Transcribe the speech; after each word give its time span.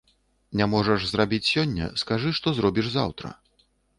Не 0.59 0.65
можаш 0.71 1.01
зрабіць 1.09 1.41
сёння, 1.53 1.91
скажы, 2.03 2.33
што 2.39 2.55
зробіш 2.61 2.91
заўтра. 2.97 3.35